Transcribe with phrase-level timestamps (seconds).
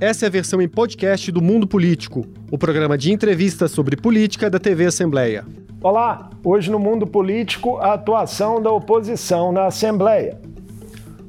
[0.00, 4.48] Essa é a versão em podcast do Mundo Político, o programa de entrevistas sobre política
[4.48, 5.44] da TV Assembleia.
[5.82, 10.40] Olá, hoje no Mundo Político, a atuação da oposição na Assembleia.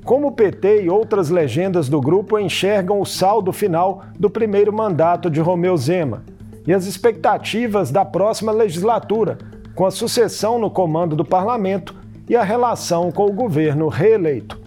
[0.06, 5.32] Como o PT e outras legendas do grupo enxergam o saldo final do primeiro mandato
[5.32, 6.24] de Romeu Zema
[6.68, 9.40] e as expectativas da próxima legislatura,
[9.74, 11.96] com a sucessão no comando do parlamento
[12.30, 14.60] e a relação com o governo reeleito.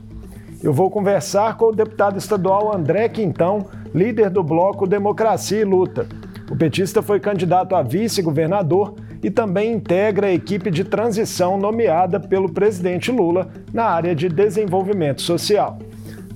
[0.60, 6.06] Eu vou conversar com o deputado estadual André Quintão, líder do bloco Democracia e Luta.
[6.50, 12.52] O petista foi candidato a vice-governador e também integra a equipe de transição nomeada pelo
[12.52, 15.78] presidente Lula na área de desenvolvimento social.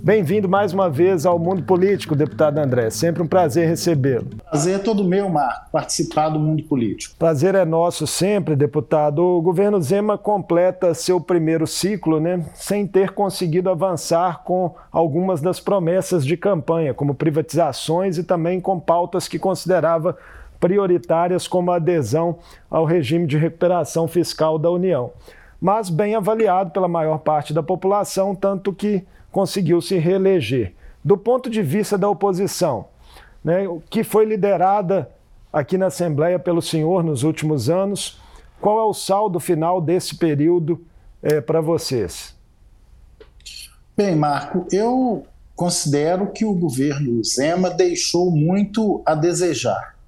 [0.06, 2.91] Bem-vindo mais uma vez ao Mundo Político, deputado André.
[2.91, 4.37] Sempre um prazer recebê-lo.
[4.48, 7.16] Prazer é todo meu, Marco, participar do Mundo Político.
[7.19, 9.19] Prazer é nosso sempre, deputado.
[9.19, 15.59] O governo Zema completa seu primeiro ciclo, né, sem ter conseguido avançar com algumas das
[15.59, 20.17] promessas de campanha, como privatizações e também com pautas que considerava
[20.61, 22.39] prioritárias, como a adesão
[22.70, 25.11] ao regime de recuperação fiscal da União.
[25.61, 29.05] Mas bem avaliado pela maior parte da população, tanto que
[29.37, 30.73] conseguiu se reeleger.
[31.05, 32.87] Do ponto de vista da oposição,
[33.45, 35.11] né, que foi liderada
[35.53, 38.19] aqui na Assembleia pelo senhor nos últimos anos,
[38.62, 40.83] qual é o saldo final desse período
[41.23, 42.34] é, para vocês?
[43.95, 49.98] Bem, Marco, eu considero que o governo Zema deixou muito a desejar.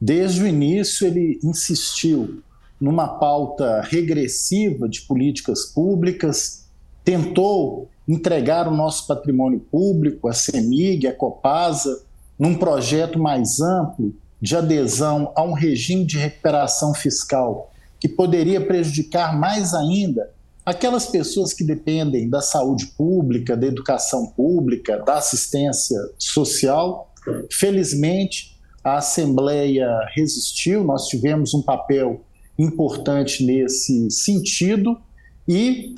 [0.00, 2.40] Desde o início, ele insistiu
[2.80, 6.70] numa pauta regressiva de políticas públicas,
[7.04, 12.02] tentou entregar o nosso patrimônio público, a CEMIG, a Copasa,
[12.36, 19.38] num projeto mais amplo de adesão a um regime de recuperação fiscal que poderia prejudicar
[19.38, 20.30] mais ainda
[20.64, 27.12] aquelas pessoas que dependem da saúde pública, da educação pública, da assistência social.
[27.52, 29.86] Felizmente, a Assembleia
[30.16, 32.22] resistiu, nós tivemos um papel
[32.58, 34.98] importante nesse sentido
[35.46, 35.94] e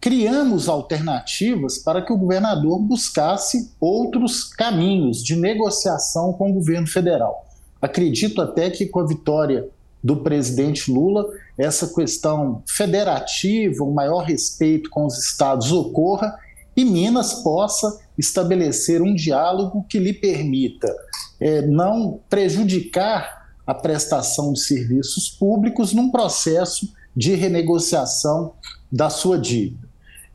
[0.00, 7.46] criamos alternativas para que o governador buscasse outros caminhos de negociação com o governo federal.
[7.80, 9.68] Acredito até que com a vitória
[10.02, 11.26] do presidente Lula,
[11.56, 16.38] essa questão federativa, um maior respeito com os estados ocorra
[16.76, 20.94] e Minas possa estabelecer um diálogo que lhe permita
[21.40, 28.54] é, não prejudicar a prestação de serviços públicos num processo de renegociação
[28.90, 29.87] da sua dívida.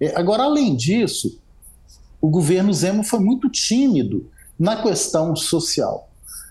[0.04, 1.40] É, agora, além disso,
[2.20, 6.10] o governo Zema foi muito tímido na questão social.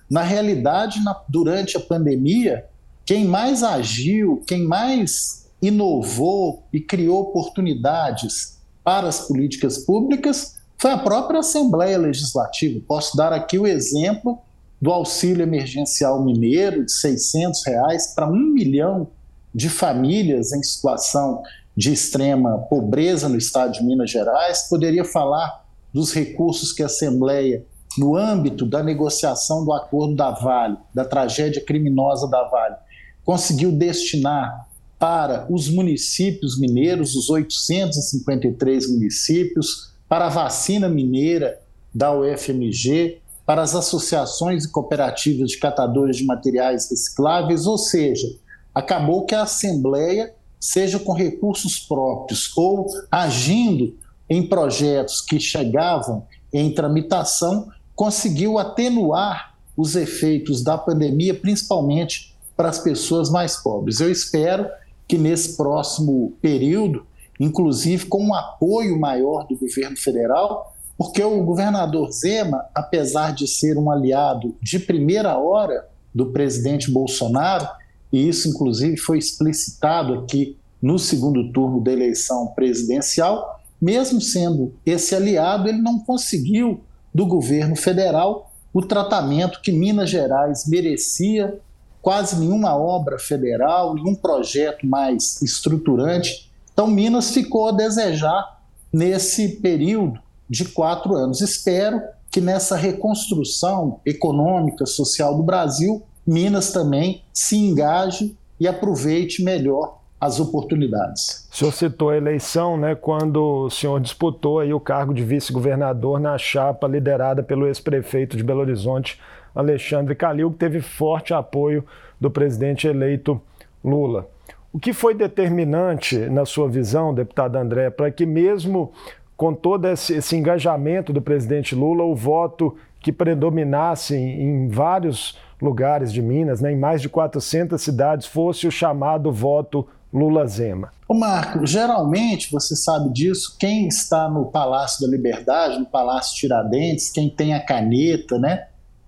[0.08, 2.64] Na realidade, na, durante a pandemia,
[3.04, 10.98] quem mais agiu, quem mais inovou e criou oportunidades para as políticas públicas foi a
[10.98, 12.80] própria Assembleia Legislativa.
[12.88, 14.38] Posso dar aqui o exemplo
[14.80, 19.08] do auxílio emergencial mineiro de 600 reais para um milhão
[19.54, 21.42] de famílias em situação
[21.76, 27.64] de extrema pobreza no estado de Minas Gerais, poderia falar dos recursos que a Assembleia,
[27.98, 32.76] no âmbito da negociação do acordo da Vale, da tragédia criminosa da Vale,
[33.24, 34.68] conseguiu destinar
[34.98, 41.58] para os municípios mineiros, os 853 municípios, para a vacina mineira
[41.94, 48.28] da UFMG, para as associações e cooperativas de catadores de materiais recicláveis, ou seja,
[48.74, 53.98] acabou que a Assembleia seja com recursos próprios ou agindo
[54.30, 62.78] em projetos que chegavam em tramitação, conseguiu atenuar os efeitos da pandemia, principalmente para as
[62.78, 63.98] pessoas mais pobres.
[63.98, 64.68] Eu espero
[65.08, 67.04] que nesse próximo período,
[67.40, 73.76] inclusive com um apoio maior do governo federal, porque o governador Zema, apesar de ser
[73.76, 77.66] um aliado de primeira hora do presidente Bolsonaro,
[78.12, 85.14] e isso inclusive foi explicitado aqui no segundo turno da eleição presidencial, mesmo sendo esse
[85.14, 86.80] aliado, ele não conseguiu
[87.14, 91.58] do governo federal o tratamento que Minas Gerais merecia,
[92.00, 96.50] quase nenhuma obra federal, nenhum projeto mais estruturante.
[96.72, 98.62] Então, Minas ficou a desejar
[98.92, 101.40] nesse período de quatro anos.
[101.40, 102.00] Espero
[102.30, 110.38] que nessa reconstrução econômica, social do Brasil, Minas também se engaje e aproveite melhor as
[110.38, 111.48] oportunidades.
[111.52, 116.20] O senhor citou a eleição, né, quando o senhor disputou aí o cargo de vice-governador
[116.20, 119.18] na chapa liderada pelo ex-prefeito de Belo Horizonte,
[119.52, 121.84] Alexandre Calil, que teve forte apoio
[122.20, 123.40] do presidente eleito
[123.84, 124.28] Lula.
[124.72, 128.92] O que foi determinante, na sua visão, deputado André, para que mesmo
[129.36, 135.36] com todo esse, esse engajamento do presidente Lula, o voto que predominasse em, em vários
[135.62, 140.92] lugares de Minas, né, em mais de 400 cidades, fosse o chamado voto Lula-Zema?
[141.08, 147.10] Ô Marco, geralmente, você sabe disso, quem está no Palácio da Liberdade, no Palácio Tiradentes,
[147.10, 148.66] quem tem a caneta, né,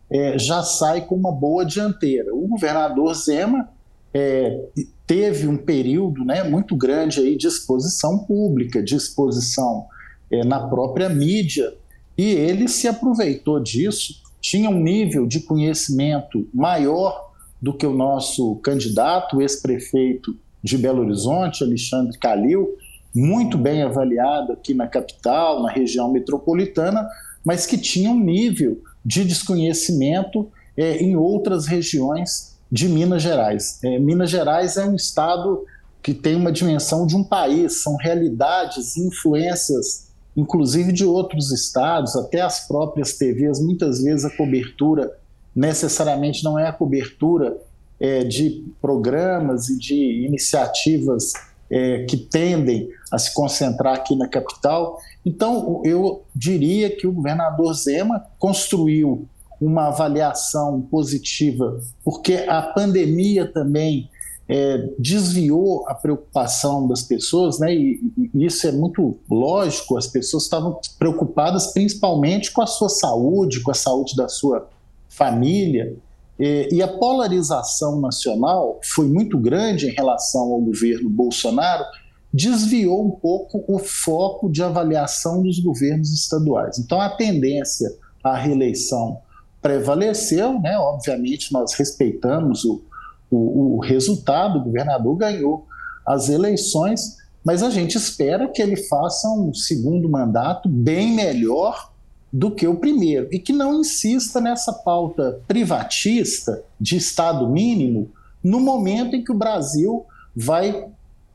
[0.08, 2.32] é, já sai com uma boa dianteira.
[2.32, 3.68] O governador Zema
[4.14, 4.60] é,
[5.06, 9.86] teve um período né, muito grande aí de exposição pública, de exposição
[10.30, 11.74] é, na própria mídia,
[12.16, 17.32] e ele se aproveitou disso, tinha um nível de conhecimento maior
[17.62, 22.76] do que o nosso candidato, ex-prefeito de Belo Horizonte, Alexandre Calil,
[23.14, 27.08] muito bem avaliado aqui na capital, na região metropolitana,
[27.42, 33.78] mas que tinha um nível de desconhecimento é, em outras regiões de Minas Gerais.
[33.82, 35.64] É, Minas Gerais é um estado
[36.02, 40.03] que tem uma dimensão de um país, são realidades influências,
[40.36, 45.12] inclusive de outros estados, até as próprias TVs, muitas vezes a cobertura
[45.54, 47.56] necessariamente não é a cobertura
[48.00, 51.32] é, de programas e de iniciativas
[51.70, 54.98] é, que tendem a se concentrar aqui na capital.
[55.24, 59.28] Então, eu diria que o governador Zema construiu
[59.60, 64.10] uma avaliação positiva, porque a pandemia também
[64.48, 67.74] é, desviou a preocupação das pessoas, né?
[67.74, 68.00] E,
[68.34, 69.96] e, isso é muito lógico.
[69.96, 74.68] As pessoas estavam preocupadas principalmente com a sua saúde, com a saúde da sua
[75.08, 75.96] família.
[76.38, 81.84] E, e a polarização nacional foi muito grande em relação ao governo Bolsonaro,
[82.32, 86.78] desviou um pouco o foco de avaliação dos governos estaduais.
[86.78, 87.88] Então, a tendência
[88.22, 89.18] à reeleição
[89.62, 90.76] prevaleceu, né?
[90.76, 92.82] obviamente, nós respeitamos o,
[93.30, 95.66] o, o resultado, o governador ganhou
[96.06, 101.92] as eleições, mas a gente espera que ele faça um segundo mandato bem melhor
[102.32, 108.10] do que o primeiro e que não insista nessa pauta privatista de Estado mínimo
[108.42, 110.04] no momento em que o Brasil
[110.34, 110.88] vai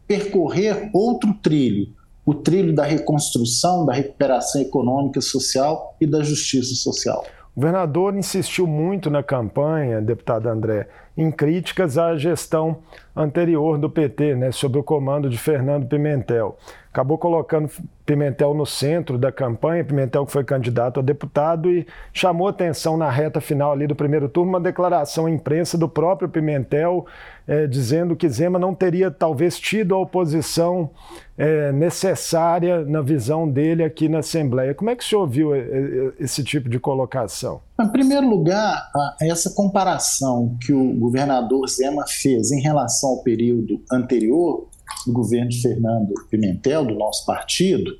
[0.06, 1.88] percorrer outro trilho,
[2.26, 7.26] o trilho da reconstrução, da recuperação econômica, social e da justiça social.
[7.56, 10.88] O governador insistiu muito na campanha, deputado André,
[11.20, 12.78] em críticas à gestão
[13.14, 16.58] anterior do PT, né, sob o comando de Fernando Pimentel.
[17.00, 17.70] Acabou colocando
[18.06, 23.10] Pimentel no centro da campanha, Pimentel que foi candidato a deputado e chamou atenção na
[23.10, 27.06] reta final ali do primeiro turno uma declaração à imprensa do próprio Pimentel
[27.48, 30.90] é, dizendo que Zema não teria talvez tido a oposição
[31.38, 34.76] é, necessária na visão dele aqui na Assembleia.
[34.76, 37.62] Como é que o senhor viu é, esse tipo de colocação?
[37.80, 38.92] Em primeiro lugar,
[39.22, 44.68] essa comparação que o governador Zema fez em relação ao período anterior
[45.06, 47.98] do governo de Fernando Pimentel, do nosso partido,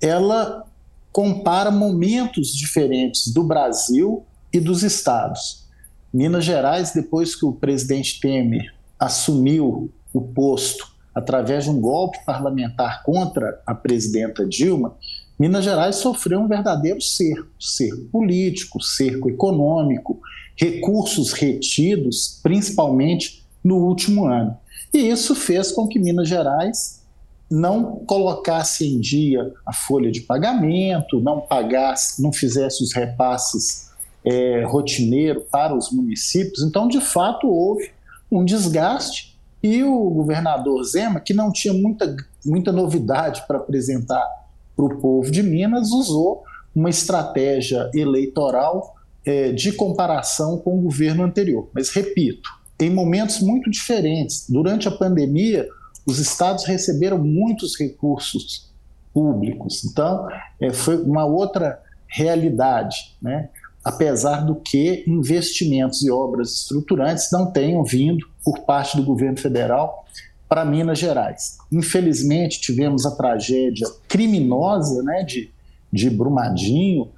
[0.00, 0.64] ela
[1.12, 5.64] compara momentos diferentes do Brasil e dos estados.
[6.12, 13.02] Minas Gerais, depois que o presidente Temer assumiu o posto através de um golpe parlamentar
[13.02, 14.96] contra a presidenta Dilma,
[15.38, 20.20] Minas Gerais sofreu um verdadeiro cerco, cerco político, cerco econômico,
[20.56, 24.56] recursos retidos, principalmente no último ano.
[24.96, 27.02] E isso fez com que Minas Gerais
[27.50, 33.90] não colocasse em dia a folha de pagamento, não pagasse, não fizesse os repasses
[34.24, 36.62] é, rotineiro para os municípios.
[36.62, 37.90] Então, de fato, houve
[38.32, 44.26] um desgaste e o governador Zema, que não tinha muita, muita novidade para apresentar
[44.74, 46.42] para o povo de Minas, usou
[46.74, 51.68] uma estratégia eleitoral é, de comparação com o governo anterior.
[51.74, 52.48] Mas, repito,
[52.80, 54.46] em momentos muito diferentes.
[54.48, 55.68] Durante a pandemia,
[56.06, 58.70] os estados receberam muitos recursos
[59.12, 60.28] públicos, então
[60.60, 63.48] é, foi uma outra realidade, né?
[63.86, 70.04] apesar do que investimentos e obras estruturantes não tenham vindo por parte do governo federal
[70.48, 71.58] para Minas Gerais.
[71.70, 75.50] Infelizmente, tivemos a tragédia criminosa né, de,
[75.92, 77.08] de Brumadinho,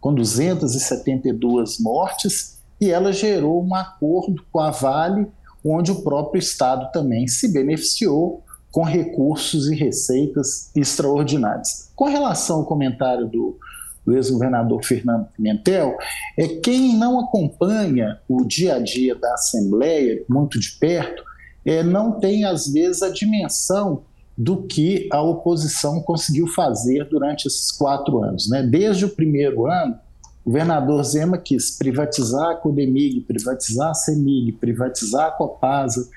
[0.00, 5.26] com 272 mortes, e ela gerou um acordo com a Vale,
[5.64, 11.90] onde o próprio Estado também se beneficiou com recursos e receitas extraordinárias.
[11.96, 13.58] Com relação ao comentário do,
[14.04, 15.96] do ex-governador Fernando Pimentel,
[16.38, 21.24] é quem não acompanha o dia a dia da Assembleia muito de perto,
[21.64, 24.02] é, não tem às vezes a dimensão
[24.36, 28.48] do que a oposição conseguiu fazer durante esses quatro anos.
[28.48, 28.62] Né?
[28.62, 29.98] Desde o primeiro ano,
[30.46, 36.08] governador Zema quis privatizar a Codemig, privatizar a Semig, privatizar a Copasa,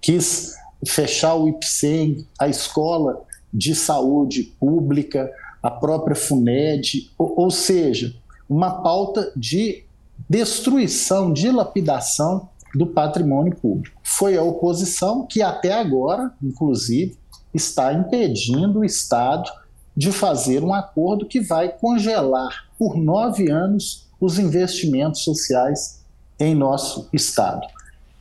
[0.00, 0.54] quis
[0.86, 3.22] fechar o IPSEM, a escola
[3.52, 5.30] de saúde pública,
[5.62, 8.14] a própria FUNED, ou, ou seja,
[8.48, 9.84] uma pauta de
[10.28, 14.00] destruição, dilapidação do patrimônio público.
[14.02, 17.16] Foi a oposição que até agora, inclusive,
[17.52, 19.50] está impedindo o Estado
[19.96, 26.02] de fazer um acordo que vai congelar por nove anos os investimentos sociais
[26.38, 27.66] em nosso Estado.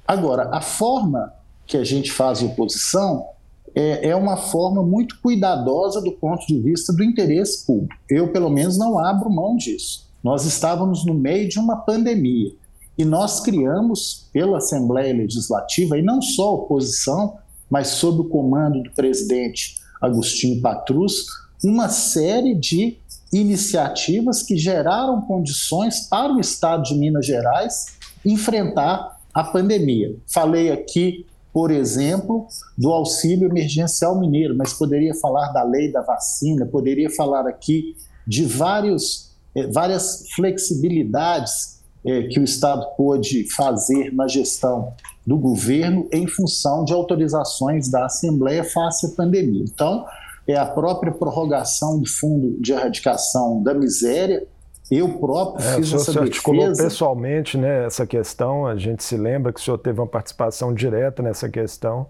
[0.07, 1.33] Agora, a forma
[1.65, 3.27] que a gente faz oposição
[3.75, 7.95] é, é, uma forma muito cuidadosa do ponto de vista do interesse público.
[8.07, 10.07] Eu, pelo menos, não abro mão disso.
[10.23, 12.53] Nós estávamos no meio de uma pandemia
[12.97, 17.37] e nós criamos, pela Assembleia Legislativa, e não só oposição,
[17.69, 21.25] mas sob o comando do presidente Agostinho Patrus,
[21.63, 22.97] uma série de
[23.31, 30.15] iniciativas que geraram condições para o Estado de Minas Gerais enfrentar a pandemia.
[30.31, 36.65] Falei aqui, por exemplo, do auxílio emergencial mineiro, mas poderia falar da lei da vacina,
[36.65, 44.27] poderia falar aqui de vários, eh, várias flexibilidades eh, que o Estado pôde fazer na
[44.27, 44.93] gestão
[45.25, 49.63] do governo em função de autorizações da Assembleia face à pandemia.
[49.63, 50.05] Então,
[50.47, 54.45] é a própria prorrogação do Fundo de Erradicação da Miséria.
[54.91, 56.83] Eu próprio é, fiz o senhor essa se articulou defesa.
[56.83, 61.23] pessoalmente né, essa questão, a gente se lembra que o senhor teve uma participação direta
[61.23, 62.07] nessa questão.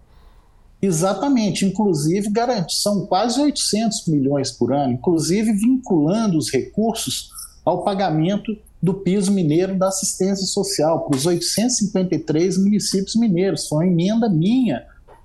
[0.82, 7.30] Exatamente, inclusive garante, são quase 800 milhões por ano, inclusive vinculando os recursos
[7.64, 13.66] ao pagamento do piso mineiro da assistência social para os 853 municípios mineiros.
[13.68, 14.84] Foi uma emenda minha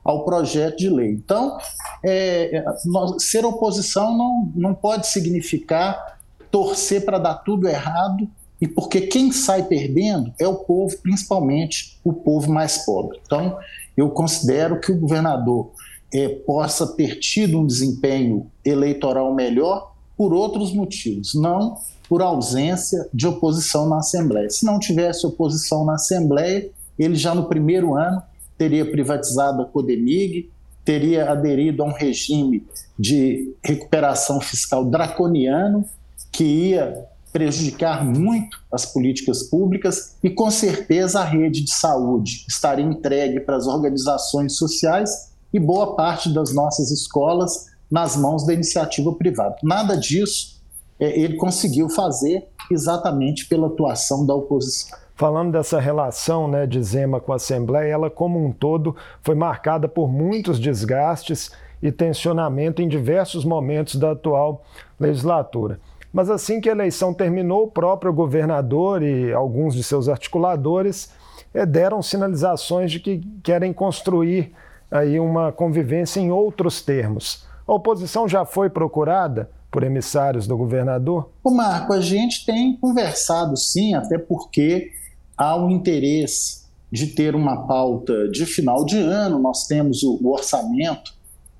[0.08, 1.10] ao projeto de lei.
[1.10, 1.58] Então,
[2.02, 6.18] é, nós, ser oposição não, não pode significar
[6.50, 8.26] torcer para dar tudo errado,
[8.58, 13.20] e porque quem sai perdendo é o povo, principalmente o povo mais pobre.
[13.22, 13.58] Então,
[13.94, 15.72] eu considero que o governador
[16.12, 21.76] é, possa ter tido um desempenho eleitoral melhor por outros motivos, não
[22.08, 24.48] por ausência de oposição na Assembleia.
[24.48, 28.22] Se não tivesse oposição na Assembleia, ele já no primeiro ano
[28.58, 30.50] teria privatizado a Codemig,
[30.84, 32.66] teria aderido a um regime
[32.98, 35.84] de recuperação fiscal draconiano
[36.32, 42.84] que ia prejudicar muito as políticas públicas e com certeza a rede de saúde estaria
[42.84, 49.12] entregue para as organizações sociais e boa parte das nossas escolas nas mãos da iniciativa
[49.12, 49.56] privada.
[49.62, 50.58] Nada disso
[50.98, 54.98] é, ele conseguiu fazer exatamente pela atuação da oposição.
[55.18, 59.88] Falando dessa relação né, de Zema com a Assembleia, ela como um todo foi marcada
[59.88, 61.50] por muitos desgastes
[61.82, 64.62] e tensionamento em diversos momentos da atual
[64.98, 65.80] legislatura.
[66.12, 71.12] Mas assim que a eleição terminou, o próprio governador e alguns de seus articuladores
[71.52, 74.52] eh, deram sinalizações de que querem construir
[74.88, 77.44] aí uma convivência em outros termos.
[77.66, 81.28] A oposição já foi procurada por emissários do governador?
[81.42, 84.92] O Marco, a gente tem conversado sim, até porque
[85.38, 90.32] há um interesse de ter uma pauta de final de ano, nós temos o, o
[90.32, 91.14] orçamento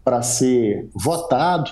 [0.05, 1.71] para ser votado,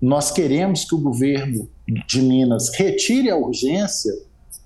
[0.00, 1.68] nós queremos que o governo
[2.08, 4.12] de Minas retire a urgência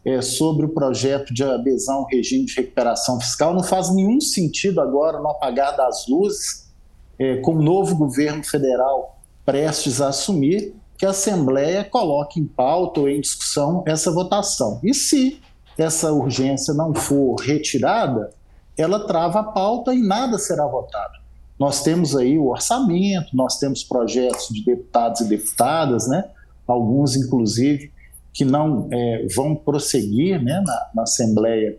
[0.04, 3.52] é, sobre o projeto de adesão ao regime de recuperação fiscal.
[3.52, 6.70] Não faz nenhum sentido agora, no apagar das luzes,
[7.18, 13.00] é, com o novo governo federal prestes a assumir, que a Assembleia coloque em pauta
[13.00, 14.80] ou em discussão essa votação.
[14.82, 15.40] E se
[15.78, 18.30] essa urgência não for retirada,
[18.76, 21.14] ela trava a pauta e nada será votado.
[21.58, 26.24] Nós temos aí o orçamento, nós temos projetos de deputados e deputadas, né?
[26.66, 27.90] alguns, inclusive,
[28.32, 31.78] que não é, vão prosseguir né, na, na Assembleia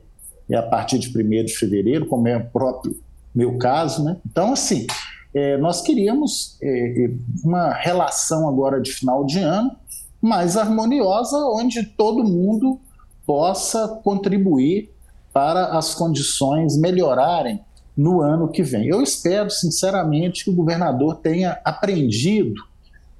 [0.51, 2.97] a partir de 1 de fevereiro, como é o próprio
[3.35, 4.03] meu caso.
[4.03, 4.17] Né?
[4.25, 4.87] Então, assim,
[5.33, 7.11] é, nós queríamos é, é,
[7.43, 9.71] uma relação agora de final de ano
[10.19, 12.79] mais harmoniosa, onde todo mundo
[13.27, 14.89] possa contribuir
[15.34, 17.60] para as condições melhorarem
[17.96, 18.88] no ano que vem.
[18.88, 22.63] Eu espero, sinceramente, que o governador tenha aprendido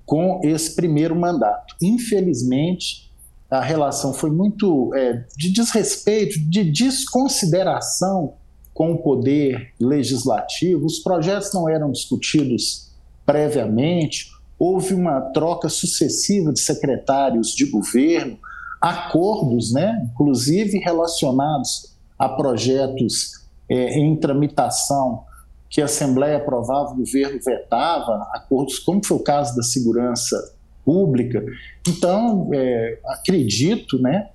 [0.06, 1.76] com esse primeiro mandato.
[1.82, 3.12] Infelizmente,
[3.52, 8.36] a relação foi muito é, de desrespeito, de desconsideração
[8.74, 12.92] com o poder legislativo, os projetos não eram discutidos
[13.26, 18.38] previamente, houve uma troca sucessiva de secretários de governo,
[18.82, 25.24] acordos, né, inclusive relacionados a projetos é, em tramitação
[25.70, 30.38] que a Assembleia aprovava, o governo vetava, acordos como foi o caso da segurança
[30.86, 31.44] pública.
[31.88, 34.30] Então, é, acredito, né,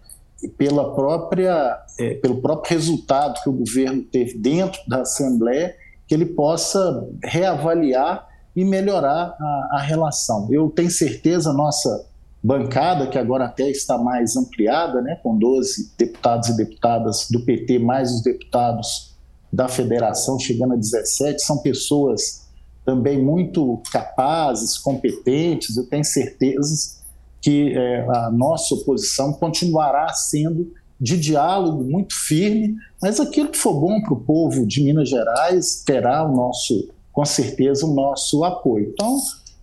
[0.58, 5.74] pela própria, é, pelo próprio resultado que o governo teve dentro da Assembleia,
[6.06, 10.48] que ele possa reavaliar e melhorar a, a relação.
[10.50, 12.04] Eu tenho certeza, nossa
[12.42, 17.78] bancada, que agora até está mais ampliada, né, com 12 deputados e deputadas do PT,
[17.78, 19.12] mais os deputados
[19.52, 22.48] da federação, chegando a 17, são pessoas
[22.84, 27.00] também muito capazes, competentes, eu tenho certeza
[27.40, 33.74] que é, a nossa oposição continuará sendo de diálogo muito firme, mas aquilo que for
[33.74, 38.90] bom para o povo de Minas Gerais terá o nosso, com certeza, o nosso apoio.
[38.92, 39.16] Então,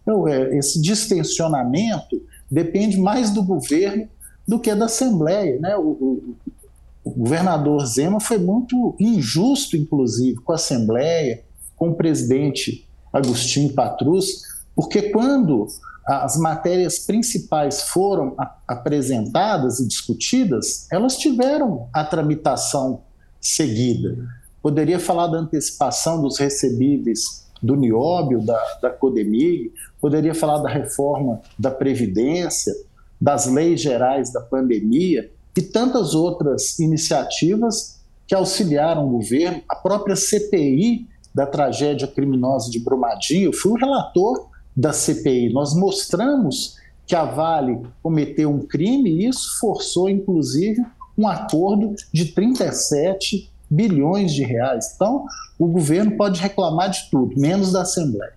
[0.05, 4.08] eu, é, esse distensionamento depende mais do governo
[4.48, 5.60] do que da Assembleia.
[5.60, 5.75] Né?
[5.77, 6.36] O, o,
[7.03, 11.44] o governador Zema foi muito injusto, inclusive, com a Assembleia,
[11.75, 14.44] com o presidente Agostinho Patrus,
[14.75, 15.68] porque quando
[16.06, 18.36] as matérias principais foram
[18.68, 23.03] apresentadas e discutidas, elas tiveram a tramitação
[23.39, 24.18] seguida.
[24.62, 31.42] Poderia falar da antecipação dos recebíveis do Nióbio, da, da Codemig, poderia falar da reforma
[31.58, 32.74] da Previdência,
[33.20, 40.16] das leis gerais da pandemia e tantas outras iniciativas que auxiliaram o governo, a própria
[40.16, 45.51] CPI da tragédia criminosa de Brumadinho, eu fui o relator da CPI.
[45.51, 50.82] Nós mostramos que a Vale cometeu um crime e isso forçou, inclusive,
[51.18, 54.94] um acordo de 37 bilhões de reais.
[54.96, 55.26] Então,
[55.58, 58.34] o governo pode reclamar de tudo, menos da Assembleia.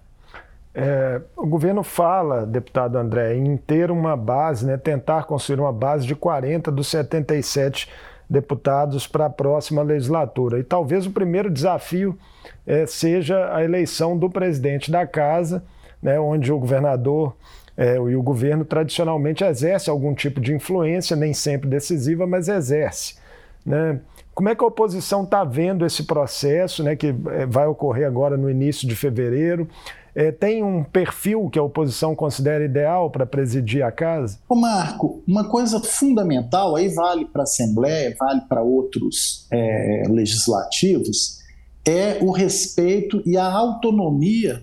[0.75, 6.07] É, o governo fala, deputado André, em ter uma base, né, tentar construir uma base
[6.07, 7.89] de 40 dos 77
[8.29, 10.59] deputados para a próxima legislatura.
[10.59, 12.19] E talvez o primeiro desafio
[12.67, 15.63] é, seja a eleição do presidente da casa,
[16.03, 17.37] né, onde o governador
[17.77, 23.17] é, e o governo tradicionalmente exerce algum tipo de influência, nem sempre decisiva, mas exerce.
[23.65, 24.01] Né?
[24.35, 28.37] Como é que a oposição está vendo esse processo, né, que é, vai ocorrer agora
[28.37, 29.69] no início de fevereiro?
[30.15, 34.39] É, tem um perfil que a oposição considera ideal para presidir a casa?
[34.49, 41.41] Ô Marco, uma coisa fundamental, aí vale para a Assembleia, vale para outros é, legislativos,
[41.85, 44.63] é o respeito e a autonomia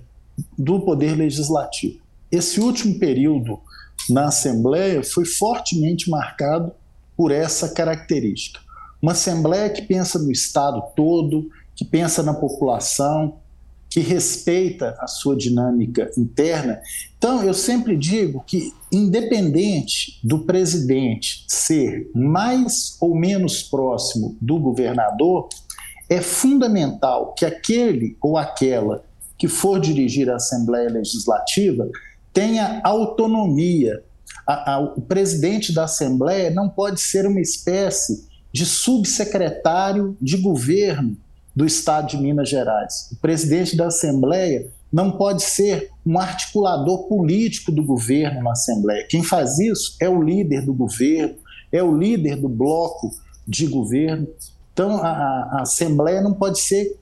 [0.58, 2.00] do Poder Legislativo.
[2.32, 3.60] Esse último período
[4.10, 6.72] na Assembleia foi fortemente marcado
[7.18, 8.69] por essa característica.
[9.02, 13.40] Uma Assembleia que pensa no Estado todo, que pensa na população,
[13.90, 16.80] que respeita a sua dinâmica interna.
[17.18, 25.50] Então, eu sempre digo que, independente do presidente ser mais ou menos próximo do governador,
[26.08, 29.04] é fundamental que aquele ou aquela
[29.38, 31.90] que for dirigir a Assembleia Legislativa
[32.34, 34.04] tenha autonomia.
[34.46, 41.18] A, a, o presidente da Assembleia não pode ser uma espécie de subsecretário de governo
[41.56, 43.10] do Estado de Minas Gerais.
[43.12, 49.06] O presidente da Assembleia não pode ser um articulador político do governo na Assembleia.
[49.08, 51.36] Quem faz isso é o líder do governo,
[51.72, 53.12] é o líder do bloco
[53.48, 54.28] de governo.
[54.74, 56.98] Então, a, a Assembleia não pode ser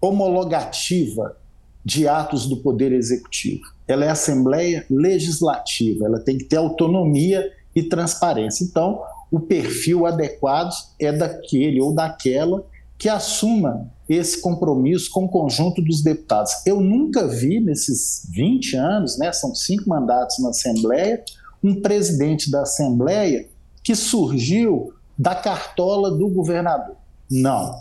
[0.00, 1.36] homologativa
[1.84, 3.62] de atos do Poder Executivo.
[3.88, 8.64] Ela é Assembleia Legislativa, ela tem que ter autonomia e transparência.
[8.64, 12.64] Então, o perfil adequado é daquele ou daquela
[12.98, 16.52] que assuma esse compromisso com o conjunto dos deputados.
[16.66, 21.24] Eu nunca vi nesses 20 anos, né, são cinco mandatos na Assembleia,
[21.62, 23.48] um presidente da Assembleia
[23.82, 26.96] que surgiu da cartola do governador.
[27.30, 27.74] Não.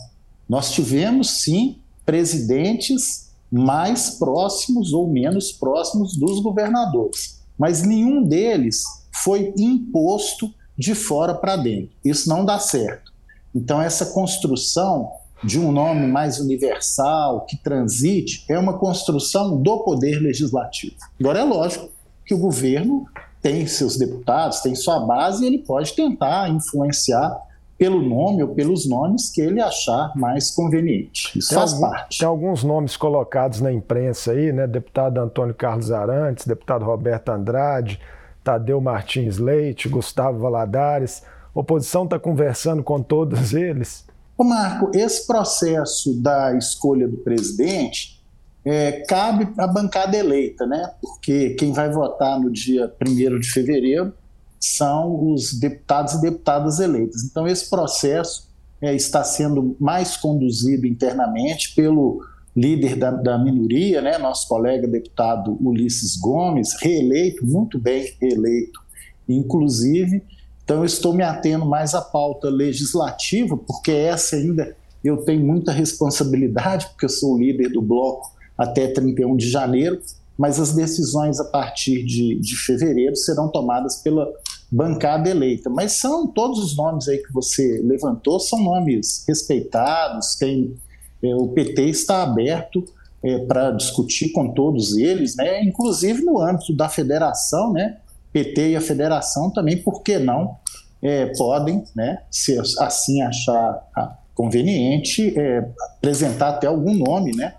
[0.47, 7.39] Nós tivemos, sim, presidentes mais próximos ou menos próximos dos governadores.
[7.57, 11.89] Mas nenhum deles foi imposto de fora para dentro.
[12.05, 13.11] Isso não dá certo.
[13.53, 15.11] Então, essa construção
[15.43, 20.95] de um nome mais universal, que transite, é uma construção do poder legislativo.
[21.19, 21.89] Agora, é lógico
[22.25, 23.05] que o governo
[23.41, 27.37] tem seus deputados, tem sua base e ele pode tentar influenciar
[27.77, 31.37] pelo nome ou pelos nomes que ele achar mais conveniente.
[31.37, 32.19] Isso tem faz algum, parte.
[32.19, 34.67] Tem alguns nomes colocados na imprensa aí, né?
[34.67, 37.99] Deputado Antônio Carlos Arantes, deputado Roberto Andrade,
[38.49, 41.21] Tadeu Martins Leite, Gustavo Valadares.
[41.53, 44.07] A oposição está conversando com todos eles?
[44.35, 48.19] Ô Marco, esse processo da escolha do presidente
[48.65, 50.93] é, cabe à bancada eleita, né?
[50.99, 54.13] Porque quem vai votar no dia 1 de fevereiro
[54.59, 57.21] são os deputados e deputadas eleitas.
[57.21, 58.49] Então, esse processo
[58.81, 62.25] é, está sendo mais conduzido internamente pelo
[62.59, 68.79] líder da, da, minoria, né, nosso colega deputado Ulisses Gomes, reeleito, muito bem reeleito,
[69.27, 70.23] inclusive.
[70.63, 75.71] Então, eu estou me atendo mais à pauta legislativa, porque essa ainda eu tenho muita
[75.71, 79.99] responsabilidade, porque eu sou líder do bloco até 31 de janeiro,
[80.37, 84.27] mas as decisões a partir de, de fevereiro serão tomadas pela
[84.71, 85.69] bancada eleita.
[85.69, 90.75] Mas são todos os nomes aí que você levantou, são nomes respeitados, tem,
[91.21, 92.83] o PT está aberto
[93.23, 95.63] é, para discutir com todos eles, né?
[95.63, 97.97] inclusive no âmbito da federação, né?
[98.31, 100.57] PT e a federação também, por que não,
[101.01, 107.55] é, podem, né, se assim achar conveniente, é, apresentar até algum nome né,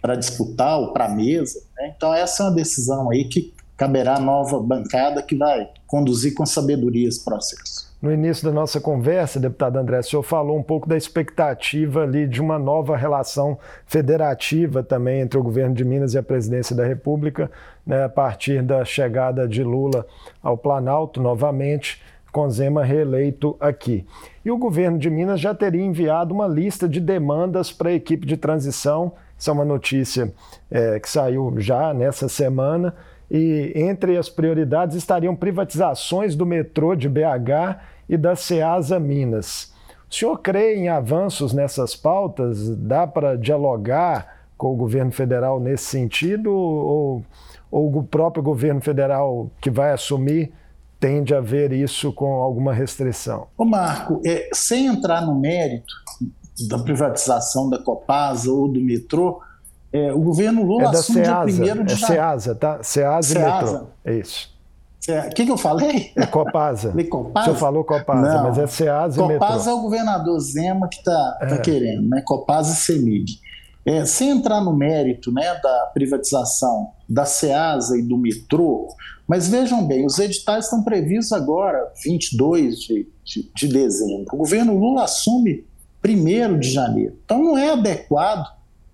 [0.00, 1.60] para disputar ou para a mesa.
[1.76, 1.92] Né?
[1.96, 6.44] Então, essa é uma decisão aí que caberá à nova bancada que vai conduzir com
[6.44, 7.89] sabedoria esse processo.
[8.00, 12.26] No início da nossa conversa, deputado André, o senhor falou um pouco da expectativa ali
[12.26, 16.86] de uma nova relação federativa também entre o governo de Minas e a presidência da
[16.86, 17.50] República,
[17.86, 20.06] né, a partir da chegada de Lula
[20.42, 24.06] ao Planalto novamente, com Zema reeleito aqui.
[24.42, 28.26] E o governo de Minas já teria enviado uma lista de demandas para a equipe
[28.26, 29.12] de transição.
[29.36, 30.32] Isso é uma notícia
[30.70, 32.94] é, que saiu já nessa semana
[33.30, 39.72] e entre as prioridades estariam privatizações do metrô de BH e da Ceasa Minas.
[40.10, 42.76] O senhor crê em avanços nessas pautas?
[42.76, 46.52] Dá para dialogar com o governo federal nesse sentido?
[46.52, 47.24] Ou,
[47.70, 50.52] ou o próprio governo federal que vai assumir
[50.98, 53.46] tende a ver isso com alguma restrição?
[53.56, 55.94] Ô Marco, é, sem entrar no mérito
[56.68, 59.40] da privatização da Copasa ou do metrô,
[59.92, 62.82] é, o governo Lula é da assume Ceasa, dia 1 de É Ceasa, tá?
[62.82, 63.86] Ceasa, e metrô.
[64.04, 64.50] É isso.
[65.08, 66.12] O que, que eu falei?
[66.14, 66.92] É Copasa.
[67.08, 67.40] Copasa?
[67.40, 68.42] O senhor falou Copasa, Não.
[68.44, 69.46] mas é Ceasa e metrô.
[69.46, 71.58] Copasa é o governador Zema que está tá é.
[71.58, 72.22] querendo, né?
[72.24, 73.40] Copasa e CEMIG.
[73.84, 78.94] É, sem entrar no mérito né, da privatização da Ceasa e do metrô,
[79.26, 84.26] mas vejam bem, os editais estão previstos agora, 22 de, de, de dezembro.
[84.34, 85.64] O governo Lula assume
[86.06, 87.16] 1 de janeiro.
[87.24, 88.46] Então não é adequado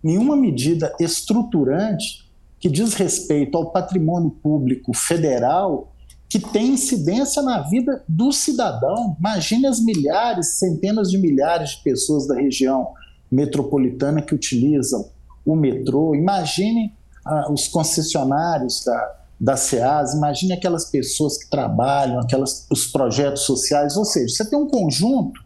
[0.06, 2.24] nenhuma medida estruturante
[2.60, 5.92] que diz respeito ao patrimônio público federal
[6.28, 9.16] que tem incidência na vida do cidadão.
[9.18, 12.88] Imagine as milhares, centenas de milhares de pessoas da região
[13.30, 15.08] metropolitana que utilizam
[15.44, 16.14] o metrô.
[16.14, 16.92] Imagine
[17.24, 23.96] ah, os concessionários da, da SEAS, imagine aquelas pessoas que trabalham, aquelas, os projetos sociais.
[23.96, 25.40] Ou seja, você tem um conjunto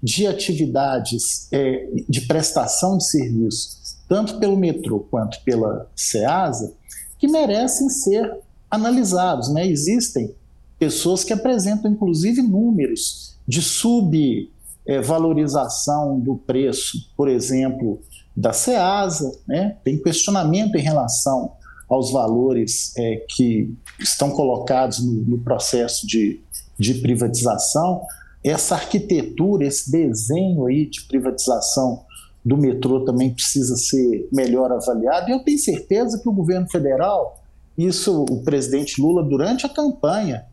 [0.00, 6.72] de atividades é, de prestação de serviços tanto pelo metrô quanto pela SEASA,
[7.18, 8.38] que merecem ser
[8.70, 9.52] analisados.
[9.52, 9.66] Né?
[9.66, 10.34] Existem
[10.78, 18.00] pessoas que apresentam, inclusive, números de subvalorização do preço, por exemplo,
[18.36, 19.76] da SEASA, né?
[19.84, 21.52] tem questionamento em relação
[21.88, 26.40] aos valores é, que estão colocados no, no processo de,
[26.78, 28.02] de privatização.
[28.42, 32.04] Essa arquitetura, esse desenho aí de privatização
[32.44, 35.30] do metrô também precisa ser melhor avaliado.
[35.30, 37.42] E eu tenho certeza que o governo federal,
[37.76, 40.44] isso o presidente Lula, durante a campanha,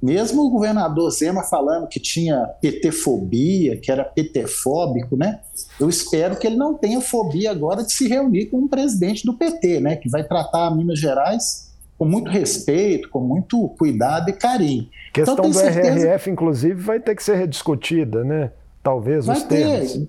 [0.00, 5.40] mesmo o governador Zema falando que tinha PT-fobia, que era PT-fóbico, né?
[5.80, 9.34] Eu espero que ele não tenha fobia agora de se reunir com o presidente do
[9.34, 9.96] PT, né?
[9.96, 14.88] Que vai tratar Minas Gerais com muito respeito, com muito cuidado e carinho.
[15.08, 15.88] A questão então, do certeza...
[15.88, 18.52] RRF, inclusive, vai ter que ser rediscutida, né?
[18.84, 19.92] Talvez vai os termos.
[19.94, 20.08] Ter.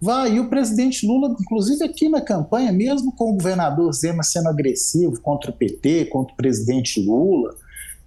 [0.00, 4.48] Vai, e o presidente Lula, inclusive aqui na campanha, mesmo com o governador Zema sendo
[4.48, 7.54] agressivo contra o PT, contra o presidente Lula,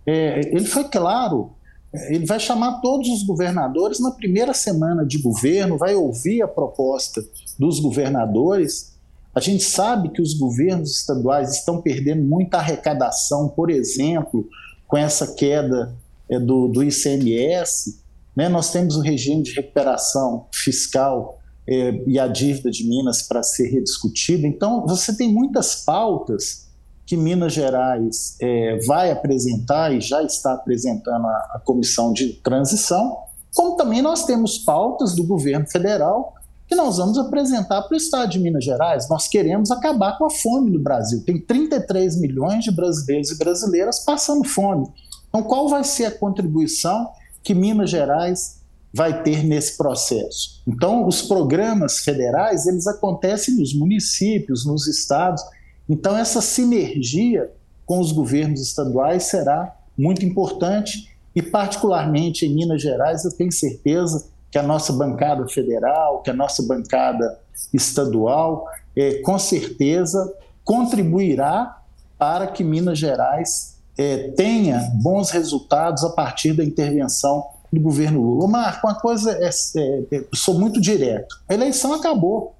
[0.05, 1.51] é, ele foi claro,
[1.91, 6.47] é, ele vai chamar todos os governadores na primeira semana de governo, vai ouvir a
[6.47, 7.23] proposta
[7.57, 8.93] dos governadores.
[9.33, 14.47] A gente sabe que os governos estaduais estão perdendo muita arrecadação, por exemplo,
[14.87, 15.95] com essa queda
[16.29, 17.99] é, do, do ICMS.
[18.35, 18.47] Né?
[18.47, 21.38] Nós temos o regime de recuperação fiscal
[21.69, 24.47] é, e a dívida de Minas para ser rediscutida.
[24.47, 26.67] Então, você tem muitas pautas
[27.05, 33.17] que Minas Gerais é, vai apresentar e já está apresentando a, a comissão de transição,
[33.53, 36.33] como também nós temos pautas do governo federal
[36.67, 39.09] que nós vamos apresentar para o Estado de Minas Gerais.
[39.09, 41.23] Nós queremos acabar com a fome no Brasil.
[41.25, 44.87] Tem 33 milhões de brasileiros e brasileiras passando fome.
[45.27, 47.09] Então, qual vai ser a contribuição
[47.43, 48.58] que Minas Gerais
[48.93, 50.61] vai ter nesse processo.
[50.67, 55.43] Então, os programas federais, eles acontecem nos municípios, nos estados.
[55.87, 57.51] Então, essa sinergia
[57.85, 64.27] com os governos estaduais será muito importante e, particularmente em Minas Gerais, eu tenho certeza
[64.51, 67.39] que a nossa bancada federal, que a nossa bancada
[67.73, 71.81] estadual, é, com certeza contribuirá
[72.17, 78.47] para que Minas Gerais é, tenha bons resultados a partir da intervenção do governo Lula.
[78.47, 81.35] Marco, uma coisa é, é, sou muito direto.
[81.47, 82.55] A eleição acabou.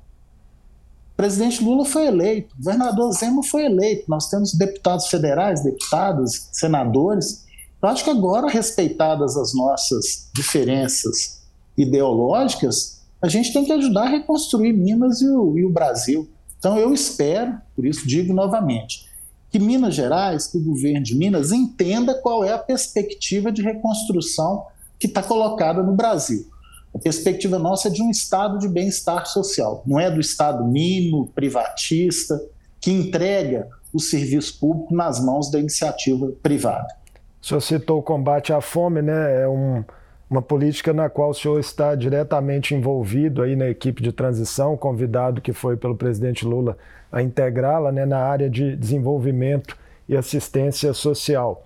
[1.17, 7.45] presidente Lula foi eleito, o governador Zema foi eleito, nós temos deputados federais, deputados, senadores.
[7.81, 11.41] Eu acho que agora, respeitadas as nossas diferenças
[11.77, 16.29] ideológicas, a gente tem que ajudar a reconstruir Minas e o, e o Brasil.
[16.57, 19.07] Então, eu espero, por isso digo novamente,
[19.49, 24.65] que Minas Gerais, que o governo de Minas entenda qual é a perspectiva de reconstrução
[24.99, 26.45] que está colocada no Brasil.
[26.93, 31.27] A perspectiva nossa é de um estado de bem-estar social, não é do estado mínimo,
[31.33, 32.39] privatista,
[32.81, 36.87] que entrega o serviço público nas mãos da iniciativa privada.
[37.41, 39.43] O senhor citou o combate à fome, né?
[39.43, 39.83] É um,
[40.29, 45.41] uma política na qual o senhor está diretamente envolvido aí na equipe de transição, convidado
[45.41, 46.77] que foi pelo presidente Lula
[47.11, 49.75] a integrá-la né, na área de desenvolvimento
[50.07, 51.65] e assistência social.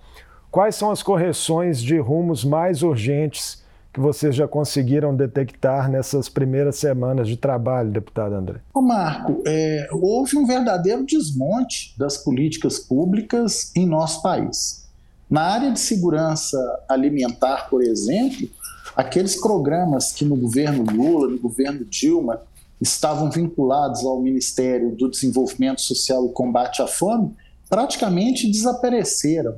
[0.54, 3.60] Quais são as correções de rumos mais urgentes
[3.92, 8.60] que vocês já conseguiram detectar nessas primeiras semanas de trabalho, deputado André?
[8.72, 14.86] Ô Marco, é, houve um verdadeiro desmonte das políticas públicas em nosso país.
[15.28, 16.56] Na área de segurança
[16.88, 18.48] alimentar, por exemplo,
[18.94, 22.42] aqueles programas que no governo Lula, no governo Dilma,
[22.80, 27.34] estavam vinculados ao Ministério do Desenvolvimento Social e Combate à Fome,
[27.68, 29.56] praticamente desapareceram.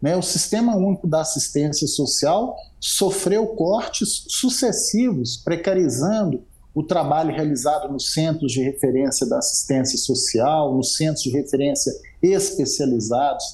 [0.00, 0.16] Né?
[0.16, 6.42] O Sistema Único da Assistência Social sofreu cortes sucessivos, precarizando
[6.74, 13.44] o trabalho realizado nos centros de referência da assistência social, nos centros de referência especializados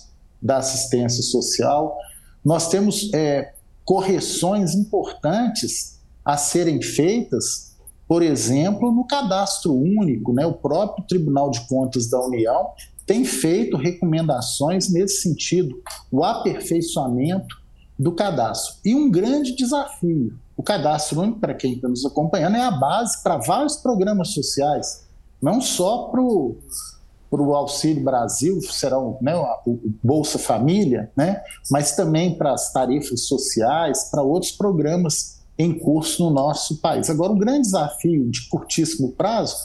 [0.40, 1.96] da assistência social.
[2.44, 3.54] Nós temos é,
[3.84, 7.74] correções importantes a serem feitas,
[8.06, 10.32] por exemplo, no cadastro único.
[10.32, 10.44] Né?
[10.46, 12.70] O próprio Tribunal de Contas da União
[13.06, 17.56] tem feito recomendações nesse sentido, o aperfeiçoamento
[17.98, 18.76] do cadastro.
[18.84, 20.36] E um grande desafio.
[20.56, 25.04] O cadastro único, para quem está nos acompanhando, é a base para vários programas sociais,
[25.40, 29.34] não só para o Auxílio Brasil, será o, né,
[29.66, 36.24] o Bolsa Família, né, mas também para as tarifas sociais, para outros programas em curso
[36.24, 37.08] no nosso país.
[37.08, 39.56] Agora, o grande desafio de curtíssimo prazo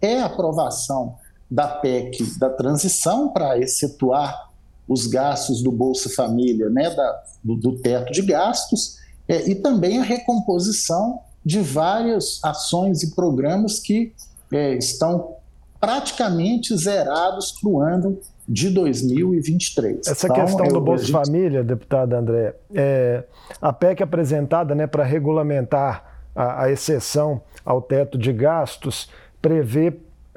[0.00, 1.16] é a aprovação
[1.50, 4.50] da PEC da transição para excetuar
[4.86, 9.98] os gastos do Bolsa Família, né, da, do, do teto de gastos, é, e também
[9.98, 14.12] a recomposição de várias ações e programas que
[14.52, 15.36] é, estão
[15.80, 20.06] praticamente zerados para o ano de 2023.
[20.06, 21.12] Essa então, questão do Bolsa gente...
[21.12, 23.24] Família, deputado André, é,
[23.62, 29.08] a PEC apresentada né, para regulamentar a, a exceção ao teto de gastos
[29.40, 29.96] prevê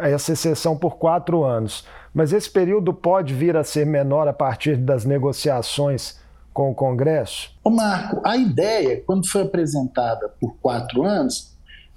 [0.09, 1.85] essa exceção por quatro anos.
[2.13, 6.19] Mas esse período pode vir a ser menor a partir das negociações
[6.53, 7.51] com o Congresso?
[7.63, 11.51] Ô Marco, a ideia, quando foi apresentada por quatro anos,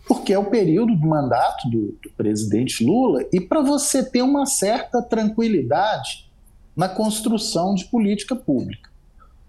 [0.09, 4.47] porque é o período do mandato do, do presidente Lula e para você ter uma
[4.47, 6.31] certa tranquilidade
[6.75, 8.89] na construção de política pública.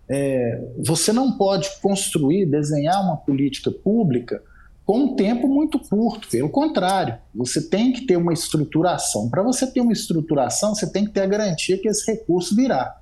[0.10, 4.42] É, você não pode construir, desenhar uma política pública
[4.88, 9.30] com um tempo muito curto, pelo contrário, você tem que ter uma estruturação.
[9.30, 12.98] Para você ter uma estruturação, você tem que ter a garantia que esse recurso virá.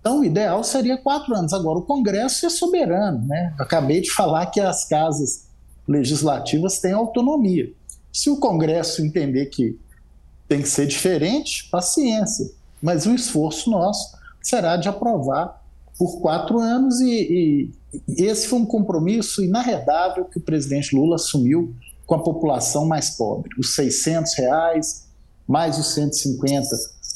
[0.00, 1.52] Então, o ideal seria quatro anos.
[1.52, 3.26] Agora, o Congresso é soberano.
[3.26, 3.54] Né?
[3.58, 5.44] acabei de falar que as casas
[5.86, 7.70] legislativas têm autonomia.
[8.10, 9.78] Se o Congresso entender que
[10.48, 12.50] tem que ser diferente, paciência.
[12.80, 15.62] Mas o esforço nosso será de aprovar
[15.98, 17.70] por quatro anos e, e
[18.08, 21.74] esse foi um compromisso inarredável que o presidente Lula assumiu
[22.06, 23.50] com a população mais pobre.
[23.58, 25.08] Os 600 reais,
[25.46, 26.68] mais os 150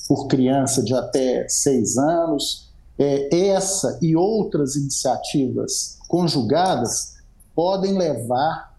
[0.09, 2.71] por criança de até seis anos.
[2.99, 7.15] É, essa e outras iniciativas conjugadas
[7.55, 8.77] podem levar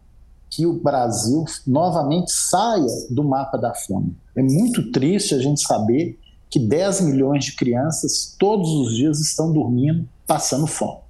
[0.49, 4.15] que o Brasil novamente saia do mapa da fome.
[4.36, 9.51] É muito triste a gente saber que 10 milhões de crianças todos os dias estão
[9.51, 11.03] dormindo, passando fome.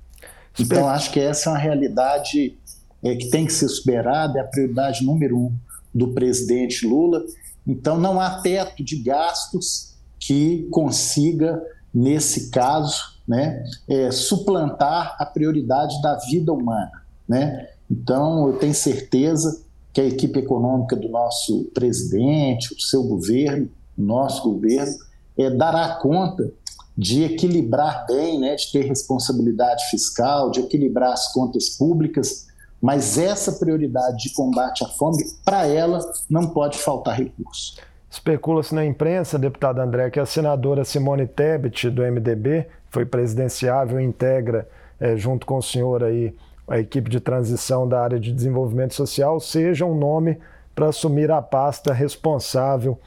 [0.60, 2.58] Então, acho que essa é uma realidade
[3.04, 5.54] é, que tem que ser superada, é a prioridade número um
[5.94, 7.24] do presidente Lula.
[7.66, 11.62] Então, não há teto de gastos que consiga,
[11.94, 16.92] nesse caso, né, é, suplantar a prioridade da vida humana.
[17.28, 17.68] Né?
[17.89, 24.02] Então, eu tenho certeza que a equipe econômica do nosso presidente, o seu governo, o
[24.02, 24.96] nosso governo,
[25.38, 26.52] é, dará conta
[26.98, 32.48] de equilibrar bem, né, de ter responsabilidade fiscal, de equilibrar as contas públicas,
[32.82, 37.78] mas essa prioridade de combate à fome, para ela, não pode faltar recurso.
[38.10, 44.04] Especula-se na imprensa, deputado André, que a senadora Simone Tebet, do MDB, foi presidenciável e
[44.04, 46.36] integra, é, junto com o senhor aí,
[46.68, 50.38] a equipe de transição da área de desenvolvimento social seja um nome
[50.76, 53.00] para assumir a pasta responsável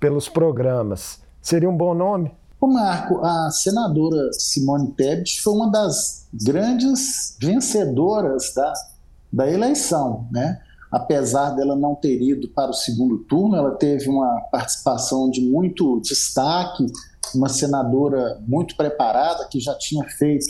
[0.00, 1.22] pelos programas.
[1.40, 2.30] Seria um bom nome?
[2.64, 8.72] O Marco, a senadora Simone Tebet foi uma das grandes vencedoras da,
[9.30, 10.62] da eleição, né?
[10.90, 16.00] Apesar dela não ter ido para o segundo turno, ela teve uma participação de muito
[16.00, 16.86] destaque,
[17.34, 20.46] uma senadora muito preparada que já tinha feito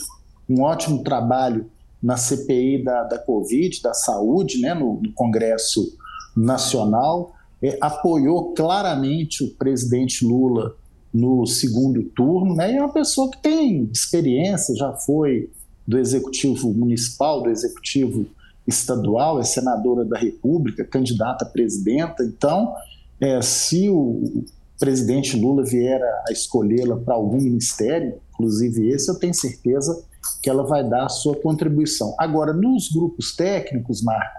[0.49, 1.69] um ótimo trabalho
[2.01, 5.97] na CPI da, da Covid, da saúde, né, no, no Congresso
[6.33, 10.77] Nacional, é, apoiou claramente o presidente Lula
[11.15, 12.73] no segundo turno, né?
[12.73, 15.49] E é uma pessoa que tem experiência, já foi
[15.87, 18.25] do executivo municipal, do executivo
[18.67, 22.21] estadual, é senadora da República, candidata a presidenta.
[22.21, 22.75] Então,
[23.21, 24.43] é, se o
[24.77, 30.03] presidente Lula vier a escolhê-la para algum ministério, inclusive esse, eu tenho certeza
[30.43, 32.13] que ela vai dar a sua contribuição.
[32.19, 34.37] Agora, nos grupos técnicos, Marco,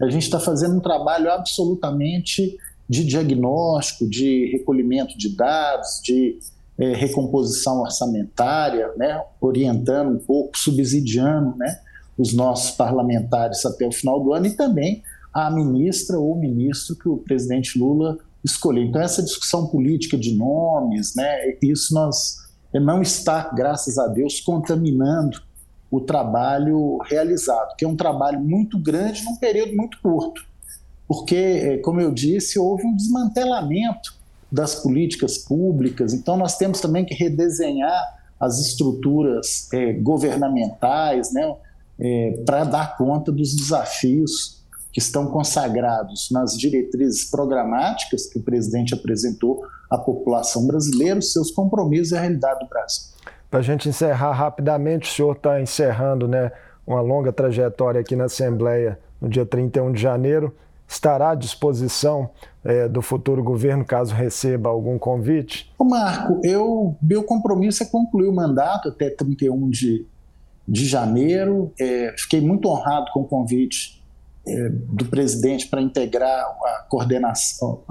[0.00, 2.56] a gente está fazendo um trabalho absolutamente
[2.88, 6.38] de diagnóstico, de recolhimento de dados, de
[6.78, 11.80] é, recomposição orçamentária, né, orientando um pouco, subsidiando né,
[12.18, 17.08] os nossos parlamentares até o final do ano e também a ministra ou ministro que
[17.08, 18.84] o presidente Lula escolher.
[18.84, 24.40] Então, essa discussão política de nomes, né, isso nós é, não está, graças a Deus,
[24.40, 25.42] contaminando
[25.90, 30.44] o trabalho realizado, que é um trabalho muito grande num período muito curto
[31.06, 34.14] porque, é, como eu disse, houve um desmantelamento
[34.50, 41.54] das políticas públicas, então nós temos também que redesenhar as estruturas é, governamentais né,
[41.98, 44.62] é, para dar conta dos desafios
[44.92, 51.50] que estão consagrados nas diretrizes programáticas que o presidente apresentou à população brasileira, os seus
[51.50, 53.08] compromissos e a realidade do Brasil.
[53.50, 56.52] Para a gente encerrar rapidamente, o senhor está encerrando né,
[56.86, 60.54] uma longa trajetória aqui na Assembleia no dia 31 de janeiro
[60.94, 62.30] estará à disposição
[62.64, 65.70] é, do futuro governo caso receba algum convite?
[65.78, 70.06] Ô Marco, eu, meu compromisso é concluir o mandato até 31 de,
[70.66, 71.72] de janeiro.
[71.78, 74.02] É, fiquei muito honrado com o convite
[74.46, 77.82] é, do presidente para integrar a coordenação,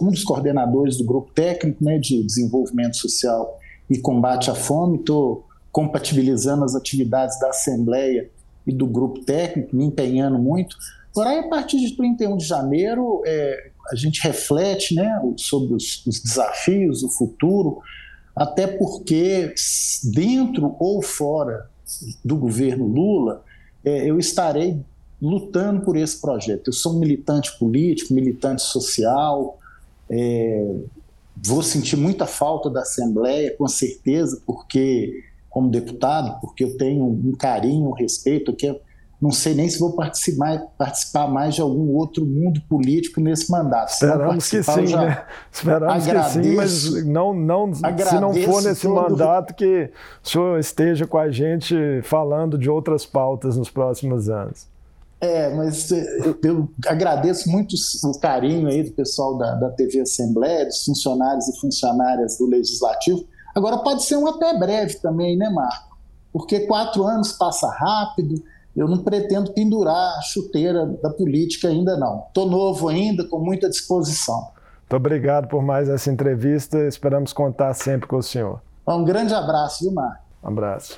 [0.00, 4.98] um dos coordenadores do grupo técnico né, de desenvolvimento social e combate à fome.
[4.98, 8.30] Estou compatibilizando as atividades da Assembleia
[8.66, 10.76] e do grupo técnico, me empenhando muito
[11.16, 16.20] Porém, a partir de 31 de janeiro, é, a gente reflete né, sobre os, os
[16.20, 17.78] desafios, o futuro,
[18.36, 19.54] até porque,
[20.12, 21.70] dentro ou fora
[22.22, 23.42] do governo Lula,
[23.82, 24.78] é, eu estarei
[25.22, 26.68] lutando por esse projeto.
[26.68, 29.58] Eu sou um militante político, militante social,
[30.10, 30.70] é,
[31.46, 37.32] vou sentir muita falta da Assembleia, com certeza, porque, como deputado, porque eu tenho um
[37.32, 38.85] carinho, um respeito, que é
[39.20, 43.90] não sei nem se vou participar, participar mais de algum outro mundo político nesse mandato.
[43.90, 45.24] Esperamos que sim, né?
[45.50, 48.94] Esperamos agradeço, que sim, mas não, não, se não for nesse todo...
[48.94, 49.90] mandato, que
[50.22, 54.66] o senhor esteja com a gente falando de outras pautas nos próximos anos.
[55.18, 57.74] É, mas eu, eu agradeço muito
[58.04, 63.24] o carinho aí do pessoal da, da TV Assembleia, dos funcionários e funcionárias do Legislativo.
[63.54, 65.96] Agora, pode ser um até breve também, né, Marco?
[66.30, 68.44] Porque quatro anos passa rápido,
[68.76, 72.24] eu não pretendo pendurar a chuteira da política ainda não.
[72.28, 74.50] Estou novo ainda, com muita disposição.
[74.80, 76.86] Muito obrigado por mais essa entrevista.
[76.86, 78.60] Esperamos contar sempre com o senhor.
[78.86, 80.22] Um grande abraço, viu, Marco?
[80.44, 80.96] Um abraço.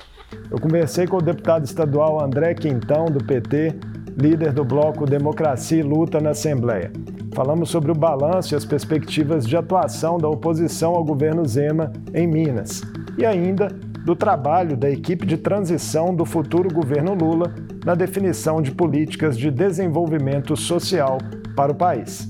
[0.51, 3.79] Eu conversei com o deputado estadual André Quintão, do PT,
[4.15, 6.91] líder do bloco Democracia e Luta na Assembleia.
[7.33, 12.27] Falamos sobre o balanço e as perspectivas de atuação da oposição ao governo Zema em
[12.27, 12.81] Minas.
[13.17, 13.69] E ainda
[14.05, 17.53] do trabalho da equipe de transição do futuro governo Lula
[17.85, 21.17] na definição de políticas de desenvolvimento social
[21.55, 22.29] para o país.